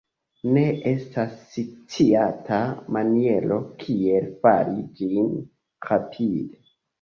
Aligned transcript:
Ne 0.53 0.61
estas 0.91 1.35
sciata 1.55 2.59
maniero 2.97 3.59
kiel 3.85 4.27
fari 4.47 4.83
ĝin 5.03 5.31
rapide. 5.93 6.61